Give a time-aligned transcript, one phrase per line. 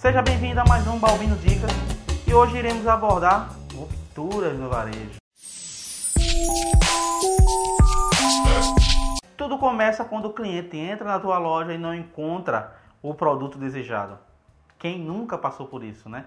[0.00, 1.70] Seja bem-vindo a mais um Balbino Dicas
[2.26, 5.18] e hoje iremos abordar rupturas no varejo.
[9.36, 14.18] Tudo começa quando o cliente entra na tua loja e não encontra o produto desejado.
[14.78, 16.24] Quem nunca passou por isso, né?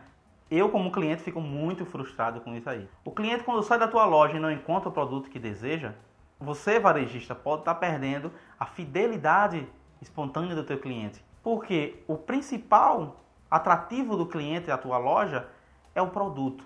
[0.51, 2.87] Eu, como cliente, fico muito frustrado com isso aí.
[3.03, 5.95] O cliente, quando sai da tua loja e não encontra o produto que deseja,
[6.39, 9.67] você, varejista, pode estar perdendo a fidelidade
[9.99, 11.25] espontânea do teu cliente.
[11.41, 13.22] Porque o principal
[13.53, 15.47] atrativo do cliente à tua loja
[15.93, 16.65] é o produto.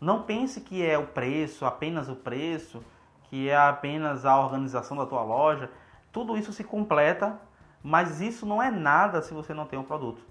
[0.00, 2.84] Não pense que é o preço, apenas o preço,
[3.24, 5.68] que é apenas a organização da tua loja.
[6.12, 7.36] Tudo isso se completa,
[7.82, 10.22] mas isso não é nada se você não tem um produto.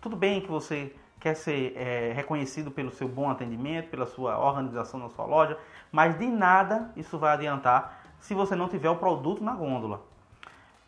[0.00, 4.98] Tudo bem que você quer ser é, reconhecido pelo seu bom atendimento, pela sua organização
[4.98, 5.58] na sua loja,
[5.92, 10.00] mas de nada isso vai adiantar se você não tiver o produto na gôndola.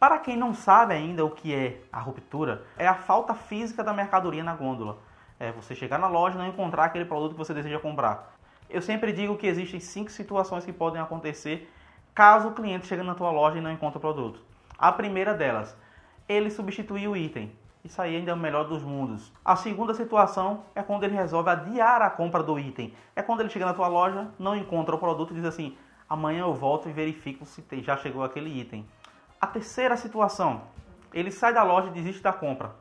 [0.03, 3.93] Para quem não sabe ainda o que é a ruptura, é a falta física da
[3.93, 4.99] mercadoria na gôndola.
[5.39, 8.35] É você chegar na loja e não encontrar aquele produto que você deseja comprar.
[8.69, 11.73] Eu sempre digo que existem cinco situações que podem acontecer
[12.13, 14.41] caso o cliente chegue na tua loja e não encontre o produto.
[14.77, 15.77] A primeira delas,
[16.29, 17.53] ele substituir o item.
[17.85, 19.33] Isso aí ainda é o melhor dos mundos.
[19.45, 22.93] A segunda situação é quando ele resolve adiar a compra do item.
[23.15, 25.77] É quando ele chega na tua loja, não encontra o produto e diz assim:
[26.11, 28.85] amanhã eu volto e verifico se já chegou aquele item.
[29.43, 30.63] A terceira situação,
[31.13, 32.77] ele sai da loja e desiste da compra.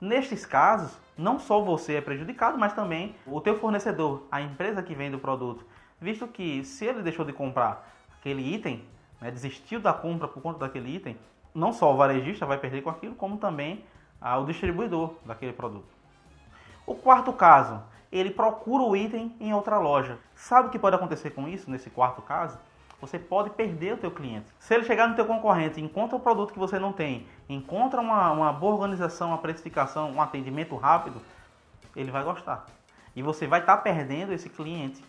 [0.00, 4.94] Nestes casos, não só você é prejudicado, mas também o teu fornecedor, a empresa que
[4.94, 5.66] vende o produto,
[6.00, 8.86] visto que se ele deixou de comprar aquele item,
[9.20, 11.18] né, desistiu da compra por conta daquele item,
[11.54, 13.84] não só o varejista vai perder com aquilo, como também
[14.18, 15.92] ah, o distribuidor daquele produto.
[16.86, 20.18] O quarto caso, ele procura o item em outra loja.
[20.34, 22.58] Sabe o que pode acontecer com isso nesse quarto caso?
[23.04, 24.46] Você pode perder o teu cliente.
[24.58, 28.30] Se ele chegar no teu concorrente, encontra um produto que você não tem, encontra uma,
[28.32, 31.20] uma boa organização, uma precificação, um atendimento rápido,
[31.94, 32.64] ele vai gostar.
[33.14, 35.04] E você vai estar tá perdendo esse cliente.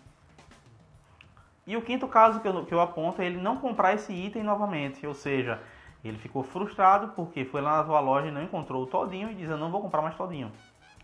[1.65, 4.43] E o quinto caso que eu, que eu aponto é ele não comprar esse item
[4.43, 5.61] novamente, ou seja,
[6.03, 9.35] ele ficou frustrado porque foi lá na tua loja e não encontrou o todinho e
[9.35, 10.51] diz: Eu não vou comprar mais todinho.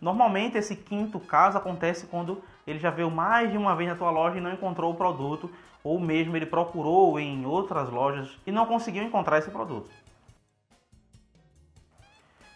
[0.01, 4.11] Normalmente esse quinto caso acontece quando ele já veio mais de uma vez na tua
[4.11, 5.49] loja e não encontrou o produto,
[5.83, 9.89] ou mesmo ele procurou em outras lojas e não conseguiu encontrar esse produto.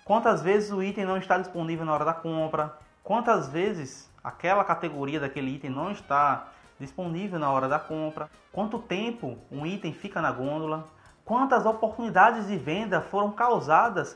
[0.04, 2.78] Quantas vezes o item não está disponível na hora da compra?
[3.04, 6.50] Quantas vezes aquela categoria daquele item não está
[6.80, 8.30] disponível na hora da compra?
[8.52, 10.88] Quanto tempo um item fica na gôndola?
[11.26, 14.16] Quantas oportunidades de venda foram causadas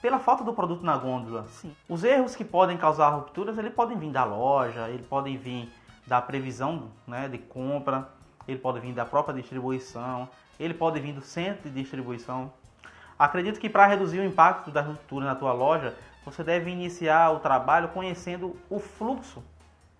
[0.00, 1.44] pela falta do produto na gôndola?
[1.50, 1.74] Sim.
[1.88, 5.70] Os erros que podem causar rupturas, ele podem vir da loja, ele podem vir
[6.06, 8.08] da previsão né, de compra,
[8.48, 10.28] ele pode vir da própria distribuição,
[10.58, 12.52] ele pode vir do centro de distribuição.
[13.18, 15.94] Acredito que para reduzir o impacto da ruptura na tua loja,
[16.24, 19.42] você deve iniciar o trabalho conhecendo o fluxo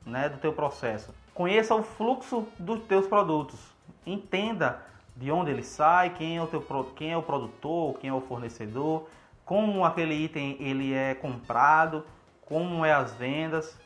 [0.05, 1.15] né, do teu processo.
[1.35, 3.61] Conheça o fluxo dos teus produtos.
[4.07, 4.83] Entenda
[5.17, 6.63] de onde ele sai, quem é o, teu,
[6.97, 9.07] quem é o produtor, quem é o fornecedor,
[9.51, 12.07] como aquele item ele é comprado,
[12.47, 13.77] como é as vendas,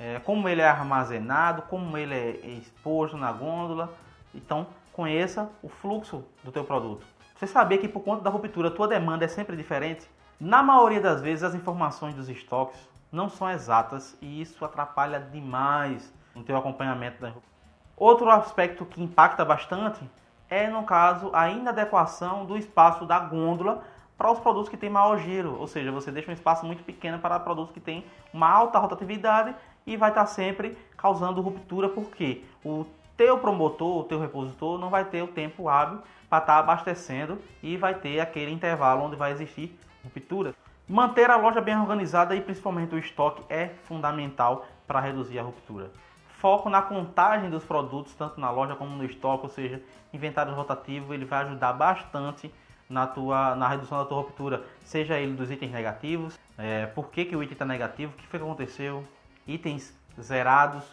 [0.00, 3.94] é, como ele é armazenado, como ele é exposto na gôndola.
[4.34, 7.06] Então conheça o fluxo do teu produto.
[7.36, 10.10] Você saber que por conta da ruptura tua demanda é sempre diferente.
[10.40, 12.80] Na maioria das vezes as informações dos estoques
[13.12, 17.54] não são exatas e isso atrapalha demais no teu acompanhamento da ruptura.
[17.96, 20.00] Outro aspecto que impacta bastante
[20.48, 23.84] é, no caso, a inadequação do espaço da gôndola
[24.16, 27.18] para os produtos que têm maior giro, ou seja, você deixa um espaço muito pequeno
[27.18, 29.54] para produtos que têm uma alta rotatividade
[29.86, 35.04] e vai estar sempre causando ruptura, porque o teu promotor, o teu repositor não vai
[35.04, 39.78] ter o tempo hábil para estar abastecendo e vai ter aquele intervalo onde vai existir
[40.02, 40.54] ruptura.
[40.88, 45.90] Manter a loja bem organizada e principalmente o estoque é fundamental para reduzir a ruptura.
[46.38, 49.82] Foco na contagem dos produtos, tanto na loja como no estoque, ou seja,
[50.12, 52.52] inventário rotativo, ele vai ajudar bastante
[52.88, 57.24] na, tua, na redução da tua ruptura, seja ele dos itens negativos, é, por que,
[57.24, 59.04] que o item está negativo, o que foi que aconteceu,
[59.46, 60.84] itens zerados,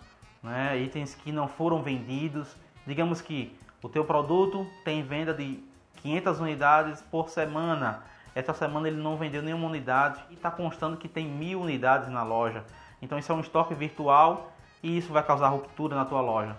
[0.41, 2.55] né, itens que não foram vendidos,
[2.85, 5.63] digamos que o teu produto tem venda de
[6.01, 8.03] 500 unidades por semana,
[8.35, 12.23] essa semana ele não vendeu nenhuma unidade e está constando que tem mil unidades na
[12.23, 12.63] loja,
[13.01, 14.51] então isso é um estoque virtual
[14.81, 16.55] e isso vai causar ruptura na tua loja.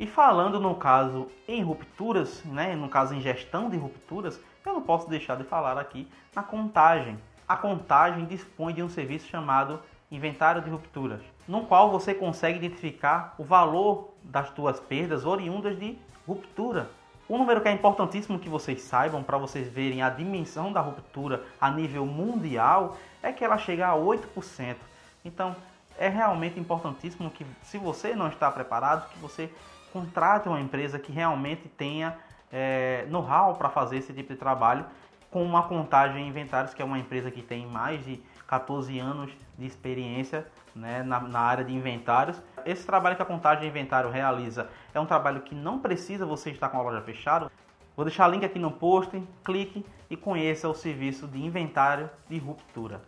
[0.00, 4.80] E falando no caso em rupturas, né, no caso em gestão de rupturas, eu não
[4.80, 7.18] posso deixar de falar aqui na contagem.
[7.46, 9.78] A contagem dispõe de um serviço chamado
[10.10, 15.98] Inventário de Rupturas, no qual você consegue identificar o valor das tuas perdas oriundas de
[16.26, 16.90] ruptura.
[17.28, 21.44] O número que é importantíssimo que vocês saibam para vocês verem a dimensão da ruptura
[21.60, 24.76] a nível mundial é que ela chega a 8%.
[25.22, 25.54] Então,
[25.98, 29.50] é realmente importantíssimo que, se você não está preparado, que você
[29.92, 32.16] contrate uma empresa que realmente tenha
[32.52, 34.84] é, know-how para fazer esse tipo de trabalho
[35.30, 39.30] com uma contagem em inventários, que é uma empresa que tem mais de 14 anos
[39.56, 42.42] de experiência né, na, na, área de inventários.
[42.66, 46.50] Esse trabalho que a contagem de inventário realiza é um trabalho que não precisa você
[46.50, 47.50] estar com a loja fechada.
[47.94, 52.38] Vou deixar o link aqui no post, clique e conheça o serviço de inventário de
[52.38, 53.00] ruptura.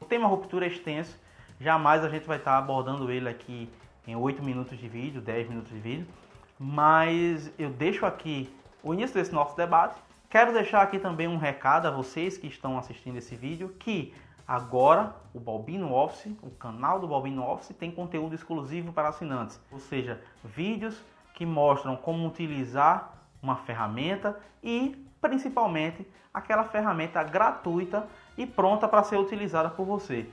[0.00, 1.16] O tema ruptura é extenso,
[1.60, 3.70] jamais a gente vai estar abordando ele aqui
[4.06, 6.06] em 8 minutos de vídeo, 10 minutos de vídeo,
[6.58, 10.00] mas eu deixo aqui o início desse nosso debate.
[10.28, 14.14] Quero deixar aqui também um recado a vocês que estão assistindo esse vídeo que
[14.46, 19.78] agora o Balbino Office, o canal do Balbino Office tem conteúdo exclusivo para assinantes, ou
[19.78, 21.00] seja, vídeos
[21.34, 28.06] que mostram como utilizar uma ferramenta e principalmente aquela ferramenta gratuita
[28.36, 30.28] e pronta para ser utilizada por você.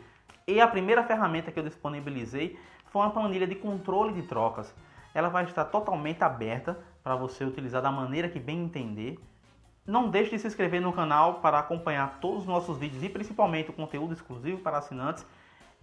[0.47, 4.73] E a primeira ferramenta que eu disponibilizei foi uma planilha de controle de trocas.
[5.13, 9.19] Ela vai estar totalmente aberta para você utilizar da maneira que bem entender.
[9.85, 13.71] Não deixe de se inscrever no canal para acompanhar todos os nossos vídeos e principalmente
[13.71, 15.25] o conteúdo exclusivo para assinantes.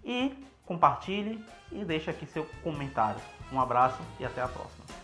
[0.02, 0.34] E
[0.64, 3.20] compartilhe e deixe aqui seu comentário.
[3.52, 5.03] Um abraço e até a próxima.